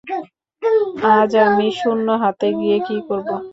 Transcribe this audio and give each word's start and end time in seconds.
আজ 1.15 1.31
আমি 1.45 1.67
শূন্য 1.79 2.07
হাতে 2.21 2.47
গিয়ে 2.57 2.77
কী 2.87 2.97
করব? 3.07 3.29